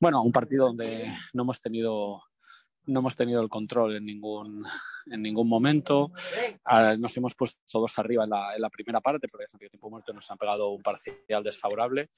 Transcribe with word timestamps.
Bueno, 0.00 0.22
un 0.22 0.32
partido 0.32 0.66
donde 0.66 1.12
no 1.32 1.42
hemos 1.42 1.60
tenido 1.60 2.22
no 2.86 3.00
hemos 3.00 3.16
tenido 3.16 3.40
el 3.40 3.48
control 3.48 3.96
en 3.96 4.04
ningún, 4.04 4.64
en 5.06 5.22
ningún 5.22 5.48
momento. 5.48 6.12
Ah, 6.64 6.96
nos 6.98 7.16
hemos 7.16 7.34
puesto 7.34 7.60
todos 7.66 7.98
arriba 7.98 8.24
en 8.24 8.30
la, 8.30 8.54
en 8.54 8.60
la 8.60 8.70
primera 8.70 9.00
parte, 9.00 9.26
porque 9.28 9.46
en 9.50 9.70
tiempo 9.70 9.90
muerto 9.90 10.12
nos 10.12 10.30
han 10.30 10.38
pegado 10.38 10.70
un 10.70 10.82
parcial 10.82 11.42
desfavorable. 11.42 12.10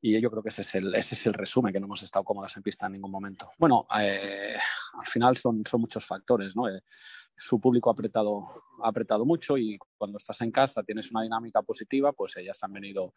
Y 0.00 0.20
yo 0.20 0.30
creo 0.30 0.42
que 0.42 0.50
ese 0.50 0.62
es 0.62 0.74
el, 0.74 0.94
ese 0.94 1.14
es 1.14 1.26
el 1.26 1.32
resumen, 1.32 1.72
que 1.72 1.80
no 1.80 1.86
hemos 1.86 2.02
estado 2.02 2.24
cómodos 2.24 2.54
en 2.56 2.62
pista 2.62 2.86
en 2.86 2.92
ningún 2.92 3.10
momento. 3.10 3.50
Bueno, 3.58 3.86
eh, 3.98 4.54
al 4.98 5.06
final 5.06 5.36
son, 5.36 5.62
son 5.66 5.80
muchos 5.80 6.04
factores, 6.04 6.54
¿no? 6.54 6.68
Eh, 6.68 6.82
su 7.36 7.60
público 7.60 7.90
ha 7.90 7.94
apretado, 7.94 8.46
ha 8.82 8.88
apretado 8.88 9.24
mucho 9.24 9.58
y 9.58 9.76
cuando 9.96 10.18
estás 10.18 10.40
en 10.42 10.52
casa 10.52 10.84
tienes 10.84 11.10
una 11.10 11.22
dinámica 11.22 11.62
positiva, 11.62 12.12
pues 12.12 12.36
ellas 12.36 12.62
han 12.62 12.72
venido, 12.72 13.14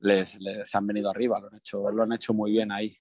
les, 0.00 0.38
les 0.40 0.72
han 0.74 0.86
venido 0.86 1.10
arriba, 1.10 1.40
lo 1.40 1.48
han 1.48 1.56
hecho, 1.56 1.90
lo 1.90 2.02
han 2.02 2.12
hecho 2.12 2.34
muy 2.34 2.52
bien 2.52 2.70
ahí. 2.70 2.96